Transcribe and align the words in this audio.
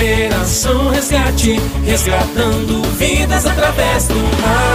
Operação 0.00 0.88
Resgate, 0.88 1.60
resgatando 1.84 2.82
vidas 2.96 3.44
através 3.44 4.08
do 4.08 4.14
mar. 4.14 4.69